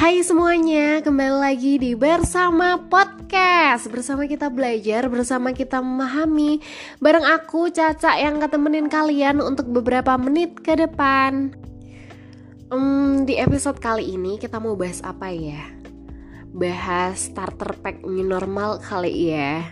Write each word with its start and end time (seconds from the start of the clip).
Hai 0.00 0.24
semuanya, 0.24 1.04
kembali 1.04 1.36
lagi 1.44 1.76
di 1.76 1.92
Bersama 1.92 2.80
Podcast 2.88 3.84
Bersama 3.92 4.24
kita 4.24 4.48
belajar, 4.48 5.12
bersama 5.12 5.52
kita 5.52 5.84
memahami 5.84 6.64
Bareng 7.04 7.28
aku, 7.28 7.68
Caca 7.68 8.16
yang 8.16 8.40
ketemenin 8.40 8.88
kalian 8.88 9.44
untuk 9.44 9.68
beberapa 9.68 10.16
menit 10.16 10.56
ke 10.64 10.72
depan 10.72 11.52
hmm, 12.72 13.28
Di 13.28 13.44
episode 13.44 13.76
kali 13.76 14.16
ini 14.16 14.40
kita 14.40 14.56
mau 14.56 14.72
bahas 14.72 15.04
apa 15.04 15.28
ya? 15.36 15.68
Bahas 16.48 17.28
starter 17.28 17.76
pack 17.84 18.00
new 18.00 18.24
normal 18.24 18.80
kali 18.80 19.36
ya 19.36 19.68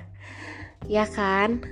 Ya 0.84 1.08
kan? 1.08 1.64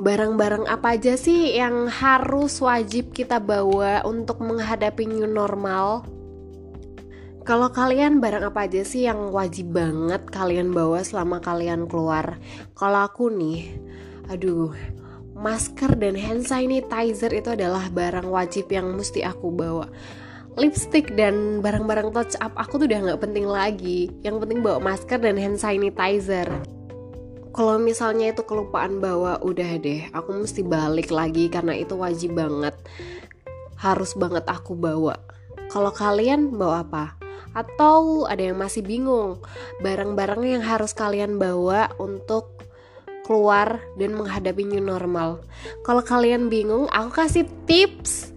Barang-barang 0.00 0.64
apa 0.72 0.96
aja 0.96 1.20
sih 1.20 1.52
yang 1.52 1.92
harus 1.92 2.64
wajib 2.64 3.12
kita 3.12 3.36
bawa 3.44 4.08
untuk 4.08 4.40
menghadapi 4.40 5.04
new 5.04 5.28
normal? 5.28 6.19
Kalau 7.40 7.72
kalian 7.72 8.20
barang 8.20 8.52
apa 8.52 8.68
aja 8.68 8.84
sih 8.84 9.08
yang 9.08 9.32
wajib 9.32 9.72
banget 9.72 10.28
kalian 10.28 10.76
bawa 10.76 11.00
selama 11.00 11.40
kalian 11.40 11.88
keluar? 11.88 12.36
Kalau 12.76 13.08
aku 13.08 13.32
nih, 13.32 13.80
aduh, 14.28 14.76
masker 15.32 15.96
dan 15.96 16.20
hand 16.20 16.44
sanitizer 16.44 17.32
itu 17.32 17.56
adalah 17.56 17.88
barang 17.88 18.28
wajib 18.28 18.68
yang 18.68 18.92
mesti 18.92 19.24
aku 19.24 19.48
bawa. 19.48 19.88
Lipstick 20.60 21.16
dan 21.16 21.64
barang-barang 21.64 22.12
touch 22.12 22.36
up 22.44 22.52
aku 22.60 22.84
tuh 22.84 22.86
udah 22.92 23.00
nggak 23.08 23.22
penting 23.24 23.48
lagi. 23.48 24.12
Yang 24.20 24.44
penting 24.44 24.60
bawa 24.60 24.76
masker 24.76 25.16
dan 25.16 25.40
hand 25.40 25.56
sanitizer. 25.56 26.44
Kalau 27.56 27.80
misalnya 27.80 28.36
itu 28.36 28.44
kelupaan 28.44 29.00
bawa, 29.00 29.40
udah 29.40 29.80
deh, 29.80 30.06
aku 30.12 30.44
mesti 30.44 30.60
balik 30.60 31.08
lagi 31.08 31.48
karena 31.48 31.72
itu 31.72 31.96
wajib 31.96 32.36
banget. 32.36 32.76
Harus 33.80 34.12
banget 34.12 34.44
aku 34.44 34.76
bawa. 34.76 35.16
Kalau 35.72 35.90
kalian 35.90 36.52
bawa 36.52 36.84
apa? 36.84 37.29
Atau 37.52 38.26
ada 38.30 38.40
yang 38.40 38.58
masih 38.58 38.86
bingung 38.86 39.42
barang-barang 39.82 40.42
yang 40.46 40.62
harus 40.62 40.94
kalian 40.94 41.36
bawa 41.36 41.90
untuk 41.98 42.60
keluar 43.26 43.78
dan 43.94 44.18
menghadapi 44.18 44.66
new 44.66 44.82
normal. 44.82 45.42
Kalau 45.86 46.02
kalian 46.02 46.50
bingung, 46.50 46.90
aku 46.90 47.14
kasih 47.14 47.46
tips 47.66 48.34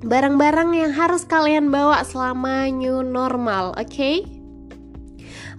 barang-barang 0.00 0.70
yang 0.76 0.92
harus 0.92 1.24
kalian 1.24 1.68
bawa 1.68 2.00
selama 2.04 2.68
new 2.72 3.04
normal, 3.04 3.76
oke? 3.76 3.88
Okay? 3.88 4.16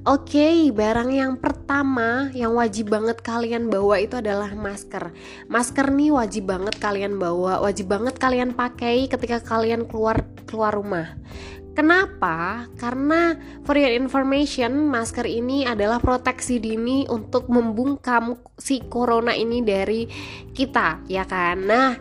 Oke, 0.08 0.40
okay, 0.40 0.58
barang 0.72 1.12
yang 1.12 1.36
pertama 1.36 2.32
yang 2.32 2.56
wajib 2.56 2.96
banget 2.96 3.20
kalian 3.20 3.68
bawa 3.68 4.00
itu 4.00 4.16
adalah 4.16 4.56
masker. 4.56 5.12
Masker 5.52 5.92
nih 5.92 6.16
wajib 6.16 6.48
banget 6.48 6.80
kalian 6.80 7.20
bawa, 7.20 7.60
wajib 7.60 7.92
banget 7.92 8.16
kalian 8.16 8.56
pakai 8.56 9.12
ketika 9.12 9.44
kalian 9.44 9.84
keluar 9.84 10.24
keluar 10.48 10.72
rumah. 10.72 11.12
Kenapa? 11.78 12.66
Karena 12.74 13.38
for 13.62 13.78
your 13.78 13.94
information, 13.94 14.90
masker 14.90 15.30
ini 15.30 15.62
adalah 15.62 16.02
proteksi 16.02 16.58
dini 16.58 17.06
untuk 17.06 17.54
membungkam 17.54 18.34
si 18.58 18.82
corona 18.90 19.38
ini 19.38 19.62
dari 19.62 20.10
kita, 20.58 21.06
ya 21.06 21.22
kan? 21.30 21.70
Nah, 21.70 21.94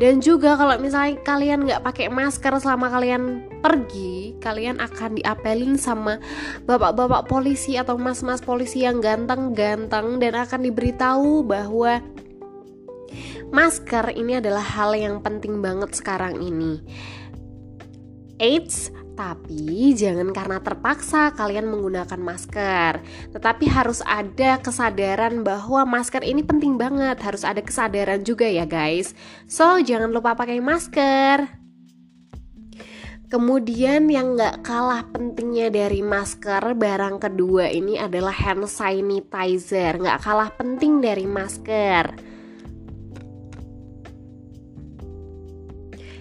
dan 0.00 0.24
juga 0.24 0.56
kalau 0.56 0.72
misalnya 0.80 1.20
kalian 1.20 1.68
nggak 1.68 1.84
pakai 1.84 2.08
masker 2.08 2.64
selama 2.64 2.88
kalian 2.88 3.44
pergi, 3.60 4.40
kalian 4.40 4.80
akan 4.80 5.20
diapelin 5.20 5.76
sama 5.76 6.16
bapak-bapak 6.64 7.28
polisi 7.28 7.76
atau 7.76 8.00
mas-mas 8.00 8.40
polisi 8.40 8.88
yang 8.88 9.04
ganteng-ganteng 9.04 10.16
dan 10.16 10.32
akan 10.32 10.64
diberitahu 10.64 11.44
bahwa 11.44 12.00
masker 13.52 14.16
ini 14.16 14.40
adalah 14.40 14.64
hal 14.64 14.96
yang 14.96 15.20
penting 15.20 15.60
banget 15.60 15.92
sekarang 15.92 16.40
ini. 16.40 16.80
AIDS 18.40 18.88
tapi 19.20 19.92
jangan 19.92 20.32
karena 20.32 20.64
terpaksa 20.64 21.36
kalian 21.36 21.68
menggunakan 21.68 22.16
masker, 22.16 23.04
tetapi 23.36 23.68
harus 23.68 24.00
ada 24.08 24.56
kesadaran 24.64 25.44
bahwa 25.44 25.84
masker 25.84 26.24
ini 26.24 26.40
penting 26.40 26.80
banget, 26.80 27.20
harus 27.20 27.44
ada 27.44 27.60
kesadaran 27.60 28.24
juga 28.24 28.48
ya 28.48 28.64
guys. 28.64 29.12
So 29.44 29.76
jangan 29.76 30.08
lupa 30.08 30.32
pakai 30.32 30.64
masker. 30.64 31.52
Kemudian 33.28 34.08
yang 34.08 34.40
gak 34.40 34.64
kalah 34.64 35.04
pentingnya 35.12 35.68
dari 35.68 36.00
masker 36.00 36.74
barang 36.74 37.20
kedua 37.22 37.70
ini 37.70 37.94
adalah 37.94 38.34
hand 38.34 38.66
sanitizer 38.66 40.02
Gak 40.02 40.18
kalah 40.18 40.50
penting 40.58 40.98
dari 40.98 41.30
masker 41.30 42.10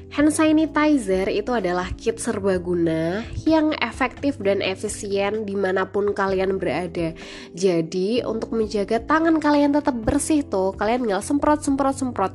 Hand 0.10 0.34
sanitizer 0.34 1.30
itu 1.30 1.54
adalah 1.54 1.94
kit 1.94 2.18
serbaguna 2.18 3.22
yang 3.46 3.78
efektif 3.78 4.42
dan 4.42 4.58
efisien 4.58 5.46
di 5.46 5.54
mana 5.54 5.86
pun 5.86 6.18
kalian 6.18 6.58
berada. 6.58 7.14
Jadi 7.54 8.26
untuk 8.26 8.58
menjaga 8.58 8.98
tangan 9.06 9.38
kalian 9.38 9.70
tetap 9.70 9.94
bersih 10.02 10.42
tuh, 10.42 10.74
kalian 10.74 11.06
nggak 11.06 11.22
semprot 11.22 11.62
semprot 11.62 11.94
semprot. 11.94 12.34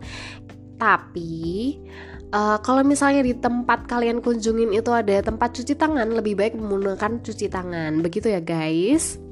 Tapi 0.79 1.75
uh, 2.31 2.63
kalau 2.63 2.87
misalnya 2.87 3.27
di 3.27 3.35
tempat 3.35 3.91
kalian 3.91 4.23
kunjungin 4.23 4.71
itu 4.71 4.95
ada 4.95 5.19
tempat 5.27 5.59
cuci 5.59 5.75
tangan, 5.75 6.15
lebih 6.15 6.39
baik 6.39 6.55
menggunakan 6.55 7.27
cuci 7.27 7.51
tangan. 7.51 7.99
Begitu 8.07 8.31
ya 8.31 8.39
guys. 8.39 9.24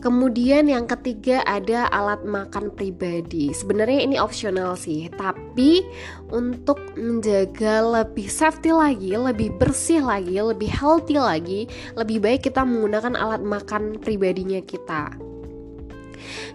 Kemudian 0.00 0.64
yang 0.64 0.88
ketiga 0.88 1.44
ada 1.44 1.84
alat 1.92 2.24
makan 2.24 2.72
pribadi. 2.72 3.52
Sebenarnya 3.52 4.00
ini 4.00 4.16
opsional 4.16 4.72
sih, 4.72 5.12
tapi 5.12 5.84
untuk 6.32 6.80
menjaga 6.96 7.84
lebih 7.84 8.24
safety 8.32 8.72
lagi, 8.72 9.12
lebih 9.12 9.52
bersih 9.60 10.00
lagi, 10.00 10.40
lebih 10.40 10.72
healthy 10.72 11.20
lagi, 11.20 11.68
lebih 12.00 12.24
baik 12.24 12.48
kita 12.48 12.64
menggunakan 12.64 13.12
alat 13.12 13.44
makan 13.44 14.00
pribadinya 14.00 14.64
kita. 14.64 15.12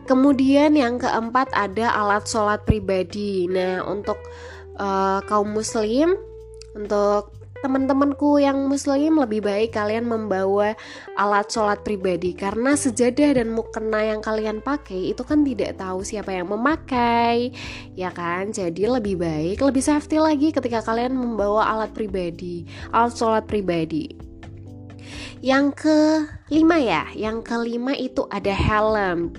Kemudian 0.09 0.73
yang 0.73 0.97
keempat 0.97 1.53
ada 1.53 1.93
alat 1.93 2.25
sholat 2.25 2.65
pribadi. 2.65 3.45
Nah, 3.45 3.85
untuk 3.85 4.17
uh, 4.81 5.21
kaum 5.25 5.53
muslim, 5.53 6.17
untuk 6.73 7.29
teman-temanku 7.65 8.37
yang 8.37 8.69
muslim 8.69 9.17
lebih 9.17 9.41
baik 9.41 9.73
kalian 9.73 10.05
membawa 10.05 10.77
alat 11.17 11.49
sholat 11.49 11.81
pribadi. 11.81 12.37
Karena 12.37 12.77
sejadah 12.77 13.41
dan 13.41 13.49
mukena 13.57 14.05
yang 14.05 14.21
kalian 14.21 14.61
pakai 14.61 15.09
itu 15.09 15.25
kan 15.25 15.41
tidak 15.41 15.81
tahu 15.81 16.05
siapa 16.05 16.29
yang 16.29 16.53
memakai 16.53 17.49
ya 17.97 18.13
kan? 18.13 18.53
Jadi 18.53 18.85
lebih 18.85 19.17
baik 19.17 19.65
lebih 19.65 19.81
safety 19.81 20.21
lagi 20.21 20.53
ketika 20.53 20.85
kalian 20.85 21.17
membawa 21.17 21.65
alat 21.65 21.89
pribadi 21.97 22.69
alat 22.93 23.17
sholat 23.17 23.49
pribadi. 23.49 24.13
Yang 25.41 25.65
kelima 25.81 26.77
ya 26.77 27.09
yang 27.17 27.41
kelima 27.41 27.97
itu 27.97 28.29
ada 28.29 28.53
helm. 28.53 29.33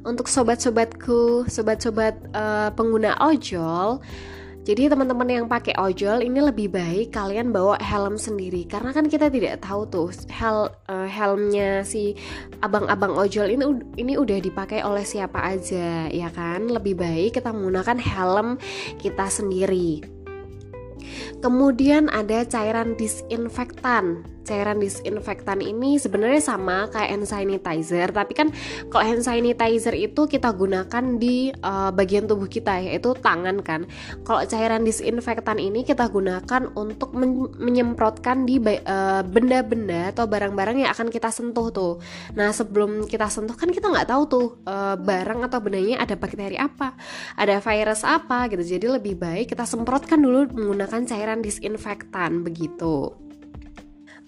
Untuk 0.00 0.26
sobat-sobatku 0.26 1.46
sobat-sobat 1.46 2.18
uh, 2.32 2.72
pengguna 2.72 3.14
ojol 3.20 4.00
jadi 4.60 4.92
teman-teman 4.92 5.24
yang 5.24 5.46
pakai 5.48 5.72
ojol 5.80 6.20
ini 6.20 6.36
lebih 6.44 6.68
baik 6.68 7.16
kalian 7.16 7.48
bawa 7.48 7.80
helm 7.80 8.20
sendiri 8.20 8.68
karena 8.68 8.92
kan 8.92 9.08
kita 9.08 9.32
tidak 9.32 9.64
tahu 9.64 9.88
tuh 9.88 10.12
hel 10.28 10.68
uh, 10.84 11.08
helmnya 11.08 11.80
si 11.80 12.12
abang-abang 12.60 13.16
ojol 13.16 13.48
ini 13.48 13.64
ini 13.96 14.20
udah 14.20 14.36
dipakai 14.36 14.84
oleh 14.84 15.00
siapa 15.00 15.40
aja 15.40 16.12
ya 16.12 16.28
kan. 16.28 16.68
Lebih 16.68 16.92
baik 16.92 17.40
kita 17.40 17.56
menggunakan 17.56 17.96
helm 17.96 18.60
kita 19.00 19.32
sendiri. 19.32 20.04
Kemudian 21.40 22.12
ada 22.12 22.44
cairan 22.44 23.00
disinfektan 23.00 24.28
cairan 24.44 24.80
disinfektan 24.80 25.60
ini 25.60 26.00
sebenarnya 26.00 26.42
sama 26.42 26.88
kayak 26.90 27.10
hand 27.16 27.26
sanitizer 27.28 28.08
tapi 28.10 28.32
kan 28.34 28.48
kalau 28.88 29.04
hand 29.04 29.24
sanitizer 29.24 29.94
itu 29.94 30.26
kita 30.26 30.50
gunakan 30.54 31.04
di 31.16 31.52
uh, 31.62 31.90
bagian 31.94 32.26
tubuh 32.26 32.46
kita 32.46 32.80
yaitu 32.82 33.12
tangan 33.18 33.60
kan. 33.60 33.86
Kalau 34.24 34.42
cairan 34.46 34.82
disinfektan 34.86 35.58
ini 35.60 35.84
kita 35.84 36.08
gunakan 36.08 36.72
untuk 36.76 37.12
men 37.16 37.50
menyemprotkan 37.60 38.44
di 38.44 38.60
benda 38.60 39.22
benda-benda 39.24 40.12
atau 40.12 40.24
barang-barang 40.28 40.84
yang 40.84 40.90
akan 40.92 41.08
kita 41.08 41.32
sentuh 41.32 41.68
tuh. 41.70 41.92
Nah 42.34 42.50
sebelum 42.50 43.06
kita 43.06 43.26
sentuh 43.30 43.54
kan 43.54 43.70
kita 43.70 43.88
nggak 43.88 44.08
tahu 44.08 44.22
tuh 44.26 44.46
uh, 44.66 44.96
barang 44.98 45.46
atau 45.46 45.58
bendanya 45.62 46.02
ada 46.02 46.14
bakteri 46.18 46.56
apa 46.58 46.94
ada 47.38 47.58
virus 47.62 48.02
apa 48.02 48.50
gitu. 48.52 48.62
Jadi 48.76 48.86
lebih 49.00 49.14
baik 49.16 49.54
kita 49.54 49.64
semprotkan 49.64 50.20
dulu 50.20 50.50
menggunakan 50.52 51.06
cairan 51.06 51.40
disinfektan 51.40 52.42
begitu 52.42 53.29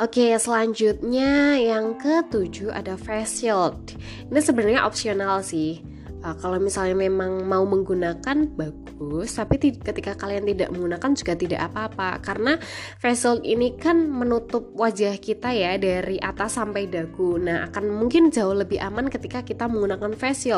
Oke, 0.01 0.33
selanjutnya 0.41 1.61
yang 1.61 2.01
ketujuh 2.01 2.73
ada 2.73 2.97
face 2.97 3.45
shield. 3.45 3.93
Ini 4.33 4.41
sebenarnya 4.41 4.89
opsional 4.89 5.45
sih. 5.45 5.85
Uh, 6.23 6.37
kalau 6.39 6.57
misalnya 6.63 6.97
memang 6.97 7.45
mau 7.45 7.67
menggunakan 7.67 8.49
bagus. 8.55 9.37
Tapi 9.37 9.75
ketika 9.75 10.15
kalian 10.15 10.47
tidak 10.47 10.71
menggunakan 10.71 11.11
juga 11.19 11.35
tidak 11.35 11.61
apa-apa. 11.71 12.23
Karena 12.23 12.57
face 13.03 13.27
shield 13.27 13.43
ini 13.47 13.77
kan 13.77 14.09
menutup 14.09 14.73
wajah 14.75 15.19
kita 15.19 15.53
ya 15.53 15.77
dari 15.77 16.17
atas 16.23 16.59
sampai 16.59 16.89
dagu. 16.89 17.37
Nah 17.39 17.69
akan 17.71 17.91
mungkin 17.91 18.31
jauh 18.31 18.55
lebih 18.55 18.79
aman 18.81 19.11
ketika 19.11 19.43
kita 19.43 19.67
menggunakan 19.67 20.15
face 20.15 20.49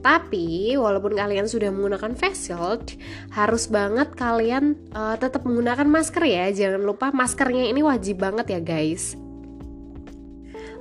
tapi 0.00 0.72
walaupun 0.74 1.14
kalian 1.14 1.44
sudah 1.44 1.68
menggunakan 1.68 2.16
face 2.16 2.54
harus 3.32 3.68
banget 3.68 4.12
kalian 4.16 4.76
uh, 4.96 5.16
tetap 5.16 5.44
menggunakan 5.44 5.88
masker 5.88 6.24
ya. 6.24 6.48
Jangan 6.52 6.82
lupa 6.84 7.10
maskernya 7.12 7.68
ini 7.68 7.80
wajib 7.84 8.20
banget 8.20 8.56
ya 8.56 8.60
guys 8.60 9.16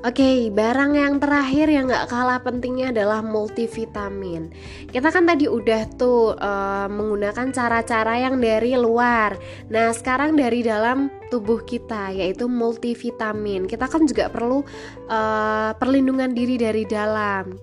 Oke, 0.01 0.25
okay, 0.25 0.37
barang 0.49 0.97
yang 0.97 1.21
terakhir 1.21 1.69
yang 1.69 1.85
gak 1.85 2.09
kalah 2.09 2.41
pentingnya 2.41 2.89
adalah 2.89 3.21
multivitamin. 3.21 4.49
Kita 4.89 5.13
kan 5.13 5.29
tadi 5.29 5.45
udah 5.45 5.93
tuh 5.93 6.33
uh, 6.41 6.89
menggunakan 6.89 7.53
cara-cara 7.53 8.17
yang 8.17 8.41
dari 8.41 8.73
luar. 8.81 9.37
Nah, 9.69 9.93
sekarang 9.93 10.33
dari 10.33 10.65
dalam 10.65 11.13
tubuh 11.29 11.61
kita 11.61 12.17
yaitu 12.17 12.49
multivitamin. 12.49 13.69
Kita 13.69 13.85
kan 13.85 14.09
juga 14.09 14.33
perlu 14.33 14.65
uh, 15.05 15.77
perlindungan 15.77 16.33
diri 16.33 16.57
dari 16.57 16.81
dalam. 16.89 17.53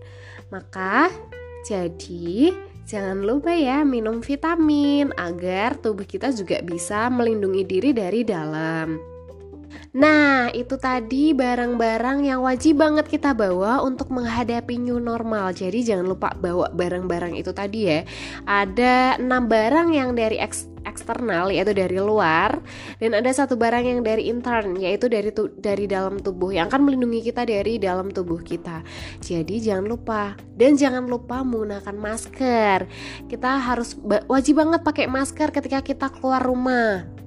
Maka 0.55 1.11
jadi 1.67 2.55
Jangan 2.89 3.21
lupa 3.21 3.53
ya 3.53 3.85
minum 3.85 4.25
vitamin 4.25 5.13
agar 5.21 5.77
tubuh 5.77 6.09
kita 6.09 6.33
juga 6.33 6.65
bisa 6.65 7.13
melindungi 7.13 7.61
diri 7.69 7.93
dari 7.93 8.25
dalam. 8.25 9.18
Nah, 9.97 10.53
itu 10.53 10.77
tadi 10.77 11.33
barang-barang 11.33 12.25
yang 12.29 12.41
wajib 12.45 12.81
banget 12.81 13.09
kita 13.09 13.33
bawa 13.33 13.81
untuk 13.81 14.13
menghadapi 14.13 14.77
new 14.77 15.01
normal. 15.01 15.53
Jadi 15.57 15.85
jangan 15.85 16.07
lupa 16.09 16.33
bawa 16.37 16.69
barang-barang 16.73 17.37
itu 17.37 17.51
tadi 17.57 17.89
ya. 17.89 18.01
Ada 18.45 19.17
enam 19.21 19.49
barang 19.49 19.89
yang 19.93 20.13
dari 20.13 20.37
eks 20.41 20.69
eksternal 20.89 21.53
yaitu 21.53 21.77
dari 21.77 22.01
luar 22.01 22.65
dan 22.97 23.13
ada 23.13 23.29
satu 23.29 23.61
barang 23.61 23.85
yang 23.85 24.01
dari 24.01 24.33
intern 24.33 24.81
yaitu 24.81 25.07
dari 25.13 25.29
dari 25.61 25.85
dalam 25.85 26.17
tubuh 26.17 26.57
yang 26.57 26.73
akan 26.73 26.89
melindungi 26.89 27.29
kita 27.29 27.45
dari 27.45 27.77
dalam 27.77 28.09
tubuh 28.09 28.41
kita. 28.41 28.81
Jadi 29.21 29.61
jangan 29.61 29.85
lupa 29.85 30.33
dan 30.57 30.81
jangan 30.81 31.05
lupa 31.05 31.45
menggunakan 31.45 31.93
masker. 31.93 32.89
Kita 33.29 33.51
harus 33.61 34.01
wajib 34.27 34.65
banget 34.65 34.81
pakai 34.81 35.07
masker 35.07 35.53
ketika 35.53 35.85
kita 35.85 36.09
keluar 36.09 36.41
rumah. 36.41 37.18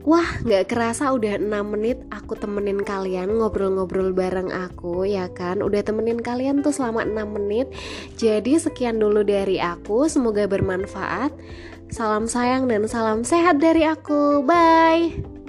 Wah, 0.00 0.24
gak 0.48 0.72
kerasa 0.72 1.12
udah 1.12 1.36
6 1.36 1.52
menit 1.76 2.00
aku 2.08 2.32
temenin 2.32 2.80
kalian 2.80 3.36
ngobrol-ngobrol 3.36 4.16
bareng 4.16 4.48
aku 4.48 5.04
ya 5.04 5.28
kan? 5.28 5.60
Udah 5.60 5.84
temenin 5.84 6.24
kalian 6.24 6.64
tuh 6.64 6.72
selama 6.72 7.04
6 7.04 7.36
menit. 7.36 7.68
Jadi 8.16 8.56
sekian 8.56 8.96
dulu 8.96 9.20
dari 9.20 9.60
aku, 9.60 10.08
semoga 10.08 10.48
bermanfaat. 10.48 11.36
Salam 11.92 12.24
sayang 12.24 12.64
dan 12.64 12.88
salam 12.88 13.28
sehat 13.28 13.60
dari 13.60 13.84
aku, 13.84 14.40
bye 14.46 15.39